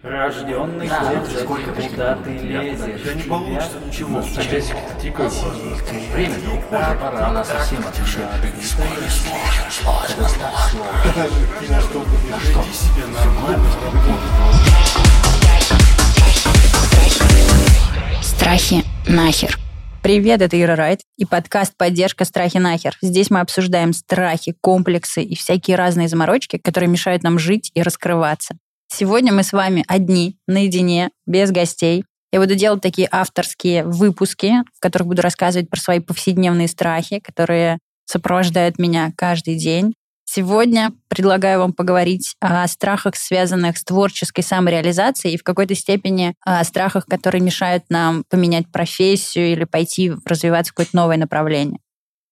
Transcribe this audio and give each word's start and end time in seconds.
Рожденный 0.00 0.88
Да, 0.88 1.12
да, 1.12 1.40
сколько 1.40 1.72
куда 1.72 2.14
ты 2.14 2.30
лезешь? 2.30 3.02
Да 3.04 3.14
не 3.14 3.22
получится 3.22 3.80
ничего. 3.84 4.20
А 4.20 4.42
часик 4.44 4.76
тикает. 5.02 5.32
Время 6.12 6.36
не 6.36 6.46
уходит, 6.46 7.00
пора, 7.00 7.26
она 7.26 7.44
совсем 7.44 7.80
отвечает. 7.80 8.30
Ни 11.60 11.68
на 11.68 11.80
что 11.80 12.04
Веди 12.32 12.72
себя 12.72 13.06
нормально, 13.08 13.68
Страхи 18.22 18.84
нахер. 19.08 19.58
Привет, 20.00 20.42
это 20.42 20.60
Ира 20.62 20.76
Райт 20.76 21.00
и 21.16 21.24
подкаст 21.24 21.76
«Поддержка 21.76 22.24
страхи 22.24 22.58
нахер». 22.58 22.96
Здесь 23.02 23.30
мы 23.30 23.40
обсуждаем 23.40 23.92
страхи, 23.92 24.54
комплексы 24.60 25.24
и 25.24 25.34
всякие 25.34 25.76
разные 25.76 26.06
заморочки, 26.06 26.56
которые 26.56 26.88
мешают 26.88 27.24
нам 27.24 27.40
жить 27.40 27.72
и 27.74 27.82
раскрываться. 27.82 28.54
Сегодня 28.90 29.32
мы 29.32 29.42
с 29.42 29.52
вами 29.52 29.84
одни, 29.86 30.38
наедине, 30.46 31.10
без 31.26 31.50
гостей. 31.50 32.04
Я 32.32 32.40
буду 32.40 32.54
делать 32.54 32.82
такие 32.82 33.08
авторские 33.10 33.84
выпуски, 33.84 34.54
в 34.74 34.80
которых 34.80 35.08
буду 35.08 35.22
рассказывать 35.22 35.70
про 35.70 35.78
свои 35.78 36.00
повседневные 36.00 36.68
страхи, 36.68 37.20
которые 37.20 37.78
сопровождают 38.06 38.78
меня 38.78 39.12
каждый 39.16 39.56
день. 39.56 39.94
Сегодня 40.24 40.92
предлагаю 41.08 41.60
вам 41.60 41.72
поговорить 41.72 42.34
о 42.40 42.66
страхах, 42.68 43.16
связанных 43.16 43.78
с 43.78 43.84
творческой 43.84 44.42
самореализацией 44.42 45.34
и 45.34 45.38
в 45.38 45.42
какой-то 45.42 45.74
степени 45.74 46.34
о 46.44 46.62
страхах, 46.64 47.06
которые 47.06 47.40
мешают 47.40 47.84
нам 47.88 48.24
поменять 48.28 48.70
профессию 48.70 49.52
или 49.52 49.64
пойти 49.64 50.12
развиваться 50.26 50.72
в 50.72 50.74
какое-то 50.74 50.96
новое 50.96 51.16
направление. 51.16 51.78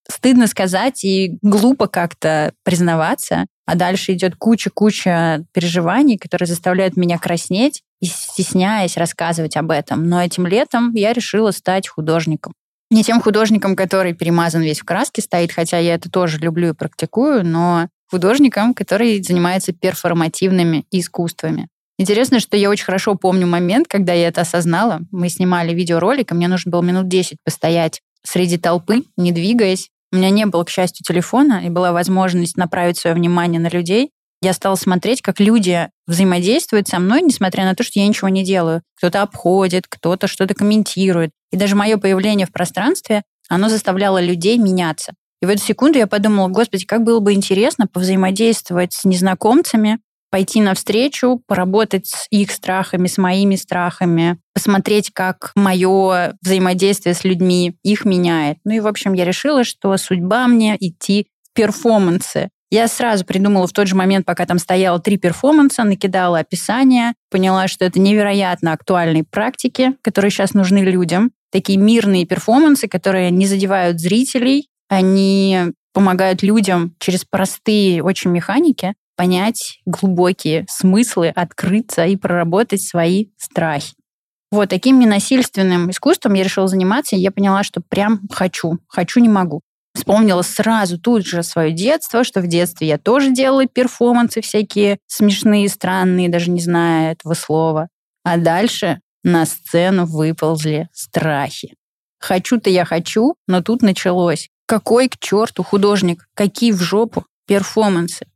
Стыдно 0.09 0.47
сказать 0.47 1.05
и 1.05 1.39
глупо 1.43 1.89
как-то 1.89 2.53
признаваться, 2.63 3.47
а 3.67 3.75
дальше 3.75 4.13
идет 4.13 4.37
куча-куча 4.37 5.45
переживаний, 5.53 6.17
которые 6.17 6.47
заставляют 6.47 6.97
меня 6.97 7.19
краснеть 7.19 7.83
и 8.01 8.07
стесняясь 8.07 8.97
рассказывать 8.97 9.57
об 9.57 9.71
этом. 9.71 10.09
Но 10.09 10.23
этим 10.23 10.47
летом 10.47 10.93
я 10.95 11.13
решила 11.13 11.51
стать 11.51 11.89
художником. 11.89 12.53
Не 12.91 13.03
тем 13.03 13.21
художником, 13.21 13.75
который 13.75 14.15
перемазан 14.15 14.63
весь 14.63 14.81
в 14.81 14.85
краске 14.85 15.21
стоит, 15.21 15.51
хотя 15.51 15.79
я 15.79 15.95
это 15.95 16.09
тоже 16.09 16.39
люблю 16.39 16.71
и 16.71 16.75
практикую, 16.75 17.45
но 17.45 17.89
художником, 18.09 18.75
который 18.75 19.21
занимается 19.23 19.73
перформативными 19.73 20.87
искусствами. 20.93 21.69
Интересно, 21.99 22.41
что 22.41 22.57
я 22.57 22.71
очень 22.71 22.85
хорошо 22.85 23.15
помню 23.15 23.47
момент, 23.47 23.89
когда 23.89 24.13
я 24.13 24.29
это 24.29 24.43
осознала. 24.43 25.01
Мы 25.11 25.29
снимали 25.31 25.75
видеоролик, 25.75 26.31
и 26.31 26.35
мне 26.35 26.47
нужно 26.47 26.71
было 26.71 26.83
минут 26.83 27.09
10 27.09 27.39
постоять 27.43 28.03
среди 28.23 28.59
толпы, 28.59 29.03
не 29.17 29.33
двигаясь. 29.33 29.91
У 30.17 30.19
меня 30.19 30.31
не 30.31 30.47
было, 30.47 30.65
к 30.65 30.71
счастью, 30.71 31.05
телефона, 31.07 31.61
и 31.67 31.69
была 31.69 31.93
возможность 31.93 32.57
направить 32.57 32.97
свое 32.97 33.15
внимание 33.15 33.61
на 33.61 33.69
людей. 33.69 34.13
Я 34.41 34.55
стала 34.55 34.75
смотреть, 34.75 35.21
как 35.21 35.41
люди 35.41 35.91
взаимодействуют 36.07 36.89
со 36.89 36.99
мной, 36.99 37.21
несмотря 37.21 37.65
на 37.65 37.75
то, 37.75 37.83
что 37.83 38.01
я 38.01 38.09
ничего 38.09 38.31
не 38.31 38.43
делаю. 38.43 38.81
Кто-то 38.97 39.21
обходит, 39.21 39.85
кто-то 39.87 40.27
что-то 40.27 40.55
комментирует. 40.55 41.33
И 41.53 41.59
даже 41.59 41.77
мое 41.77 41.99
появление 41.99 42.47
в 42.47 42.51
пространстве, 42.51 43.25
оно 43.51 43.69
заставляло 43.69 44.19
людей 44.19 44.57
меняться. 44.57 45.13
И 45.43 45.45
в 45.45 45.51
эту 45.51 45.63
секунду 45.63 45.99
я 45.99 46.07
подумала, 46.07 46.49
господи, 46.49 46.87
как 46.87 47.03
было 47.03 47.21
бы 47.21 47.35
интересно 47.35 47.87
повзаимодействовать 47.87 48.95
с 48.95 49.05
незнакомцами, 49.05 49.99
пойти 50.31 50.61
навстречу, 50.61 51.43
поработать 51.47 52.07
с 52.07 52.27
их 52.31 52.51
страхами, 52.51 53.07
с 53.07 53.19
моими 53.19 53.57
страхами, 53.57 54.39
посмотреть, 54.55 55.11
как 55.13 55.53
мое 55.55 56.37
взаимодействие 56.43 57.15
с 57.15 57.25
людьми 57.25 57.77
их 57.83 58.05
меняет. 58.05 58.59
Ну 58.65 58.75
и, 58.75 58.81
в 58.81 58.87
общем, 58.87 59.13
я 59.13 59.25
решила, 59.25 59.65
что 59.65 59.97
судьба 59.97 60.47
мне 60.49 60.77
идти 60.79 61.29
в 61.43 61.55
перформансы. 61.55 62.49
Я 62.71 62.89
сразу 62.89 63.25
придумала 63.25 63.67
в 63.69 63.73
тот 63.73 63.87
же 63.87 63.95
момент, 63.95 64.27
пока 64.27 64.45
там 64.45 64.59
стояло 64.59 64.99
три 64.99 65.19
перформанса, 65.19 65.85
накидала 65.85 66.41
описание, 66.41 67.15
поняла, 67.31 67.69
что 67.69 67.85
это 67.85 68.01
невероятно 68.01 68.73
актуальные 68.73 69.25
практики, 69.25 69.95
которые 70.03 70.31
сейчас 70.31 70.53
нужны 70.53 70.79
людям. 70.79 71.31
Такие 71.53 71.79
мирные 71.79 72.27
перформансы, 72.27 72.89
которые 72.89 73.31
не 73.31 73.47
задевают 73.47 74.01
зрителей, 74.01 74.69
они 74.89 75.73
помогают 75.93 76.43
людям 76.43 76.95
через 76.99 77.25
простые 77.25 78.03
очень 78.03 78.31
механики 78.31 78.95
понять 79.17 79.81
глубокие 79.87 80.67
смыслы, 80.69 81.29
открыться 81.29 82.05
и 82.05 82.17
проработать 82.17 82.83
свои 82.83 83.27
страхи. 83.37 83.95
Вот 84.53 84.69
таким 84.69 85.01
ненасильственным 85.01 85.91
искусством 85.91 86.35
я 86.35 86.45
решила 86.45 86.69
заниматься, 86.69 87.17
и 87.17 87.21
я 87.21 87.33
поняла, 87.33 87.63
что 87.63 87.81
прям 87.81 88.21
хочу, 88.31 88.79
хочу, 88.89 89.21
не 89.21 89.29
могу. 89.29 89.61
Вспомнила 89.95 90.43
сразу 90.43 91.01
тут 91.01 91.27
же 91.27 91.43
свое 91.43 91.73
детство, 91.73 92.23
что 92.23 92.41
в 92.41 92.47
детстве 92.47 92.87
я 92.87 92.99
тоже 92.99 93.33
делала 93.33 93.67
перформансы 93.67 94.43
всякие 94.43 94.99
смешные, 95.07 95.69
странные, 95.69 96.29
даже 96.29 96.51
не 96.51 96.61
зная 96.61 97.13
этого 97.13 97.35
слова. 97.35 97.89
А 98.23 98.37
дальше 98.37 99.01
на 99.25 99.47
сцену 99.47 100.05
выползли 100.05 100.89
страхи. 100.93 101.75
Хочу-то 102.19 102.71
я 102.71 102.85
хочу, 102.85 103.37
но 103.49 103.63
тут 103.63 103.83
началось. 103.83 104.49
Какой 104.67 105.09
к 105.09 105.19
черту 105.19 105.63
художник? 105.63 106.27
Какие 106.35 106.73
в 106.73 106.81
жопу 106.81 107.25
перформансы? 107.47 108.27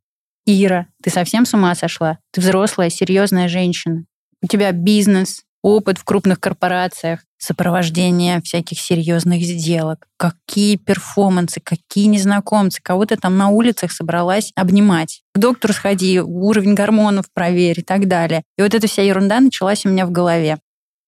Ира, 0.46 0.86
ты 1.02 1.10
совсем 1.10 1.46
с 1.46 1.54
ума 1.54 1.74
сошла? 1.74 2.18
Ты 2.32 2.40
взрослая, 2.40 2.90
серьезная 2.90 3.48
женщина. 3.48 4.04
У 4.42 4.46
тебя 4.46 4.72
бизнес, 4.72 5.42
опыт 5.62 5.98
в 5.98 6.04
крупных 6.04 6.40
корпорациях, 6.40 7.20
сопровождение 7.38 8.40
всяких 8.42 8.80
серьезных 8.80 9.42
сделок. 9.42 10.06
Какие 10.16 10.76
перформансы, 10.76 11.60
какие 11.60 12.06
незнакомцы, 12.06 12.80
кого 12.82 13.06
ты 13.06 13.16
там 13.16 13.36
на 13.36 13.48
улицах 13.48 13.92
собралась 13.92 14.52
обнимать. 14.54 15.22
К 15.34 15.38
доктору 15.38 15.72
сходи, 15.72 16.20
уровень 16.20 16.74
гормонов 16.74 17.26
проверь 17.32 17.80
и 17.80 17.82
так 17.82 18.08
далее. 18.08 18.42
И 18.58 18.62
вот 18.62 18.74
эта 18.74 18.86
вся 18.86 19.02
ерунда 19.02 19.40
началась 19.40 19.86
у 19.86 19.88
меня 19.88 20.06
в 20.06 20.10
голове. 20.10 20.58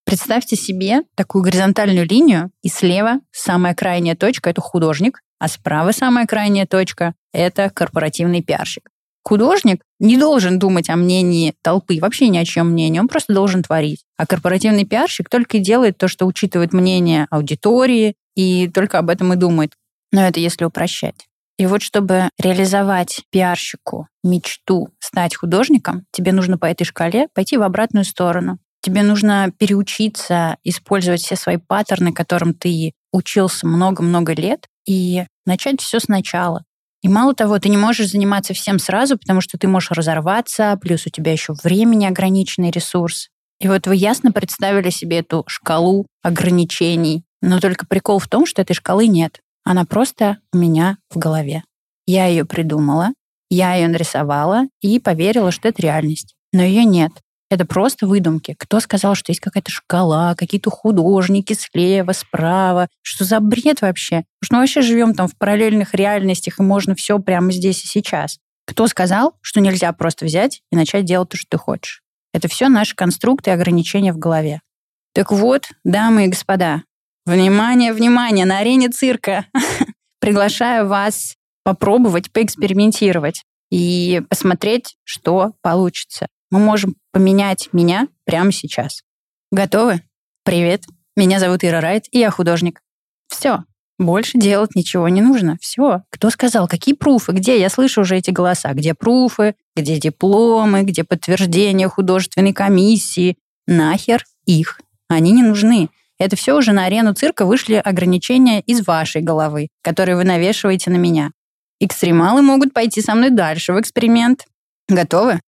Представьте 0.05 0.57
себе 0.57 1.03
такую 1.15 1.45
горизонтальную 1.45 2.07
линию, 2.07 2.51
и 2.63 2.69
слева 2.69 3.21
самая 3.31 3.75
крайняя 3.75 4.17
точка— 4.17 4.51
это 4.51 4.61
художник, 4.61 5.21
а 5.39 5.49
справа 5.49 5.93
самая 5.93 6.27
крайняя 6.27 6.67
точка— 6.67 7.15
это 7.33 7.71
корпоративный 7.71 8.43
пиарщик. 8.43 8.92
Художник 9.25 9.83
не 10.01 10.19
должен 10.19 10.59
думать 10.59 10.91
о 10.91 10.97
мнении 10.97 11.55
толпы, 11.63 11.99
вообще 12.01 12.29
ни 12.29 12.39
о 12.39 12.45
чем 12.45 12.71
мнении, 12.71 12.99
он 12.99 13.09
просто 13.09 13.33
должен 13.33 13.63
творить. 13.63 14.05
А 14.17 14.27
корпоративный 14.27 14.85
пиарщик 14.85 15.29
только 15.29 15.59
и 15.59 15.61
делает 15.61 15.97
то, 15.97 16.09
что 16.09 16.27
учитывает 16.27 16.73
мнение 16.73 17.27
аудитории 17.31 18.15
и 18.35 18.69
только 18.69 18.99
об 18.99 19.11
этом 19.11 19.33
и 19.33 19.37
думает. 19.37 19.75
Но 20.11 20.23
это 20.23 20.41
если 20.41 20.65
упрощать. 20.65 21.29
И 21.59 21.67
вот 21.67 21.83
чтобы 21.83 22.31
реализовать 22.41 23.23
пиарщику 23.31 24.09
мечту 24.25 24.89
стать 24.99 25.37
художником, 25.37 26.07
тебе 26.11 26.33
нужно 26.33 26.59
по 26.59 26.67
этой 26.67 26.85
шкале 26.85 27.29
пойти 27.35 27.57
в 27.57 27.63
обратную 27.63 28.05
сторону. 28.05 28.59
Тебе 28.81 29.05
нужно 29.05 29.53
переучиться 29.57 30.57
использовать 30.65 31.21
все 31.21 31.37
свои 31.37 31.59
паттерны, 31.59 32.13
которым 32.13 32.53
ты 32.53 32.95
учился 33.13 33.67
много-много 33.67 34.33
лет, 34.33 34.67
и 34.87 35.25
начать 35.47 35.81
все 35.81 36.01
сначала. 36.01 36.65
И 37.03 37.09
мало 37.09 37.35
того, 37.35 37.59
ты 37.59 37.69
не 37.69 37.77
можешь 37.77 38.11
заниматься 38.11 38.55
всем 38.55 38.79
сразу, 38.79 39.19
потому 39.19 39.41
что 39.41 39.59
ты 39.59 39.67
можешь 39.67 39.91
разорваться, 39.91 40.79
плюс 40.81 41.07
у 41.07 41.11
тебя 41.11 41.33
еще 41.33 41.53
времени 41.63 42.07
ограниченный 42.07 42.71
ресурс. 42.71 43.29
И 43.59 43.69
вот 43.69 43.87
вы 43.87 43.97
ясно 43.97 44.33
представили 44.33 44.91
себе 44.91 45.19
эту 45.19 45.45
шкалу 45.47 46.07
ограничений. 46.23 47.25
Но 47.41 47.61
только 47.61 47.87
прикол 47.87 48.21
в 48.21 48.29
том, 48.29 48.47
что 48.47 48.63
этой 48.63 48.75
шкалы 48.75 49.09
нет. 49.09 49.41
Она 49.65 49.85
просто 49.85 50.39
у 50.53 50.59
меня 50.59 50.99
в 51.11 51.19
голове. 51.19 51.65
Я 52.07 52.27
ее 52.27 52.45
придумала, 52.45 53.11
я 53.51 53.75
ее 53.75 53.89
нарисовала 53.89 54.65
и 54.81 54.99
поверила, 54.99 55.51
что 55.51 55.69
это 55.69 55.83
реальность. 55.83 56.35
Но 56.53 56.63
ее 56.63 56.85
нет. 56.85 57.13
Это 57.53 57.67
просто 57.67 58.07
выдумки. 58.07 58.57
Кто 58.59 58.81
сказал, 58.81 59.15
что 59.15 59.31
есть 59.31 59.41
какая-то 59.41 59.71
шкала, 59.71 60.35
какие-то 60.35 60.71
художники 60.71 61.53
слева, 61.53 62.13
справа? 62.13 62.89
Что 63.03 63.27
за 63.27 63.41
бред 63.41 63.83
вообще? 63.83 64.25
Потому 64.41 64.45
что 64.45 64.55
мы 64.55 64.61
вообще 64.61 64.81
живем 64.81 65.13
там 65.13 65.29
в 65.29 65.37
параллельных 65.37 65.93
реальностях, 65.93 66.59
и 66.59 66.63
можно 66.63 66.95
все 66.95 67.19
прямо 67.19 67.53
здесь 67.53 67.85
и 67.85 67.87
сейчас. 67.87 68.39
Кто 68.67 68.87
сказал, 68.87 69.35
что 69.43 69.61
нельзя 69.61 69.93
просто 69.93 70.25
взять 70.25 70.63
и 70.71 70.77
начать 70.77 71.05
делать 71.05 71.29
то, 71.29 71.37
что 71.37 71.47
ты 71.51 71.59
хочешь? 71.59 72.01
Это 72.33 72.49
все 72.49 72.71
наши 72.71 72.97
конструкты 72.97 73.51
и 73.51 73.53
ограничения 73.53 74.15
в 74.15 74.19
голове. 74.19 74.63
Так 75.13 75.31
вот, 75.31 75.67
дамы 75.85 76.25
и 76.25 76.29
господа, 76.29 76.85
внимание, 77.27 77.93
внимание, 77.93 78.47
на 78.47 78.61
арене 78.61 78.89
цирка 78.89 79.45
приглашаю 80.21 80.89
вас 80.89 81.35
попробовать, 81.65 82.33
поэкспериментировать 82.33 83.45
и 83.71 84.23
посмотреть, 84.31 84.97
что 85.05 85.53
получится 85.61 86.29
мы 86.53 86.59
можем 86.59 86.95
поменять 87.13 87.69
меня 87.73 88.09
прямо 88.25 88.53
сейчас. 88.53 89.03
Готовы? 89.51 90.03
Привет, 90.45 90.85
меня 91.17 91.39
зовут 91.39 91.63
Ира 91.63 91.81
Райт, 91.81 92.07
и 92.11 92.19
я 92.19 92.31
художник. 92.31 92.81
Все, 93.29 93.65
больше 93.99 94.39
делать 94.39 94.75
ничего 94.75 95.09
не 95.09 95.21
нужно. 95.21 95.57
Все. 95.61 96.03
Кто 96.11 96.31
сказал? 96.31 96.67
Какие 96.67 96.95
пруфы? 96.95 97.33
Где? 97.33 97.61
Я 97.61 97.69
слышу 97.69 98.01
уже 98.01 98.17
эти 98.17 98.31
голоса. 98.31 98.73
Где 98.73 98.95
пруфы? 98.95 99.55
Где 99.77 99.99
дипломы? 99.99 100.83
Где 100.83 101.05
подтверждение 101.05 101.89
художественной 101.89 102.53
комиссии? 102.53 103.37
Нахер 103.67 104.25
их. 104.45 104.81
Они 105.09 105.31
не 105.33 105.43
нужны. 105.43 105.89
Это 106.19 106.37
все 106.37 106.57
уже 106.57 106.73
на 106.73 106.87
арену 106.87 107.15
цирка 107.15 107.45
вышли 107.45 107.75
ограничения 107.75 108.61
из 108.61 108.87
вашей 108.87 109.23
головы, 109.23 109.69
которые 109.83 110.17
вы 110.17 110.25
навешиваете 110.25 110.91
на 110.91 110.97
меня. 110.97 111.31
Экстремалы 111.81 112.43
могут 112.43 112.73
пойти 112.73 113.01
со 113.01 113.15
мной 113.15 113.31
дальше 113.31 113.73
в 113.73 113.81
эксперимент. 113.81 114.47
Готовы? 114.89 115.41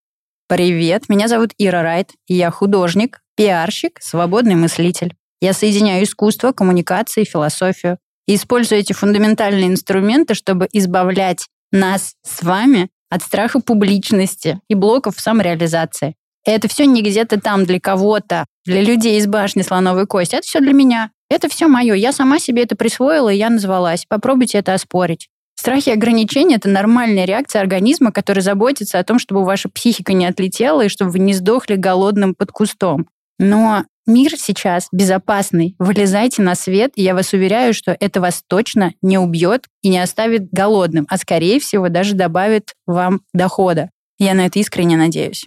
Привет, 0.54 1.08
меня 1.08 1.26
зовут 1.26 1.50
Ира 1.58 1.82
Райт, 1.82 2.10
я 2.28 2.52
художник, 2.52 3.22
пиарщик, 3.36 3.98
свободный 4.00 4.54
мыслитель. 4.54 5.16
Я 5.40 5.52
соединяю 5.52 6.04
искусство, 6.04 6.52
коммуникации 6.52 7.22
и 7.22 7.28
философию. 7.28 7.98
И 8.28 8.36
использую 8.36 8.78
эти 8.78 8.92
фундаментальные 8.92 9.66
инструменты, 9.66 10.34
чтобы 10.34 10.68
избавлять 10.72 11.48
нас 11.72 12.14
с 12.22 12.44
вами 12.44 12.88
от 13.10 13.24
страха 13.24 13.58
публичности 13.58 14.60
и 14.68 14.76
блоков 14.76 15.18
самореализации. 15.18 16.14
Это 16.44 16.68
все 16.68 16.86
не 16.86 17.02
где-то 17.02 17.40
там 17.40 17.64
для 17.64 17.80
кого-то, 17.80 18.46
для 18.64 18.80
людей 18.80 19.18
из 19.18 19.26
башни 19.26 19.62
слоновой 19.62 20.06
кости. 20.06 20.36
Это 20.36 20.46
все 20.46 20.60
для 20.60 20.72
меня. 20.72 21.10
Это 21.28 21.48
все 21.48 21.66
мое. 21.66 21.94
Я 21.94 22.12
сама 22.12 22.38
себе 22.38 22.62
это 22.62 22.76
присвоила, 22.76 23.28
и 23.28 23.36
я 23.36 23.50
назвалась. 23.50 24.06
Попробуйте 24.08 24.58
это 24.58 24.74
оспорить. 24.74 25.30
Страхи 25.64 25.88
и 25.88 25.92
ограничения– 25.92 26.56
это 26.56 26.68
нормальная 26.68 27.24
реакция 27.24 27.62
организма, 27.62 28.12
который 28.12 28.40
заботится 28.40 28.98
о 28.98 29.02
том, 29.02 29.18
чтобы 29.18 29.46
ваша 29.46 29.70
психика 29.70 30.12
не 30.12 30.26
отлетела 30.26 30.82
и 30.82 30.90
чтобы 30.90 31.12
вы 31.12 31.20
не 31.20 31.32
сдохли 31.32 31.76
голодным 31.76 32.34
под 32.34 32.52
кустом. 32.52 33.08
Но 33.38 33.86
мир 34.06 34.32
сейчас 34.36 34.88
безопасный. 34.92 35.74
Вылезайте 35.78 36.42
на 36.42 36.54
свет, 36.54 36.92
и 36.96 37.02
я 37.02 37.14
вас 37.14 37.32
уверяю, 37.32 37.72
что 37.72 37.96
это 37.98 38.20
вас 38.20 38.42
точно 38.46 38.92
не 39.00 39.16
убьет 39.16 39.64
и 39.80 39.88
не 39.88 40.00
оставит 40.00 40.50
голодным, 40.52 41.06
а 41.08 41.16
скорее 41.16 41.58
всего 41.60 41.88
даже 41.88 42.12
добавит 42.12 42.74
вам 42.86 43.22
дохода. 43.32 43.88
Я 44.18 44.34
на 44.34 44.44
это 44.44 44.58
искренне 44.58 44.98
надеюсь. 44.98 45.46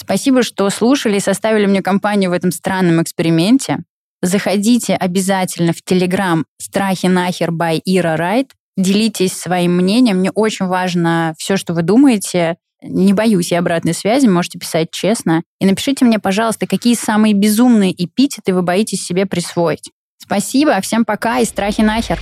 Спасибо, 0.00 0.44
что 0.44 0.70
слушали 0.70 1.16
и 1.16 1.20
составили 1.20 1.66
мне 1.66 1.82
компанию 1.82 2.30
в 2.30 2.34
этом 2.34 2.52
странном 2.52 3.02
эксперименте. 3.02 3.78
Заходите 4.22 4.94
обязательно 4.94 5.72
в 5.72 5.82
Телеграм 5.82 6.46
«Страхи 6.60 7.06
нахер 7.06 7.50
by 7.50 7.80
Ира 7.84 8.16
Райт». 8.16 8.52
Делитесь 8.76 9.36
своим 9.36 9.76
мнением. 9.76 10.18
Мне 10.18 10.30
очень 10.30 10.66
важно 10.66 11.34
все, 11.38 11.56
что 11.56 11.74
вы 11.74 11.82
думаете. 11.82 12.56
Не 12.82 13.12
боюсь 13.12 13.52
я 13.52 13.58
обратной 13.58 13.92
связи, 13.92 14.26
можете 14.26 14.58
писать 14.58 14.88
честно. 14.90 15.42
И 15.60 15.66
напишите 15.66 16.04
мне, 16.04 16.18
пожалуйста, 16.18 16.66
какие 16.66 16.94
самые 16.94 17.34
безумные 17.34 17.92
эпитеты 17.92 18.54
вы 18.54 18.62
боитесь 18.62 19.04
себе 19.04 19.26
присвоить. 19.26 19.90
Спасибо, 20.18 20.80
всем 20.80 21.04
пока 21.04 21.40
и 21.40 21.44
страхи 21.44 21.82
нахер. 21.82 22.18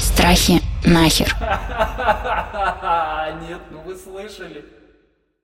Страхи 0.00 0.60
нахер. 0.84 1.36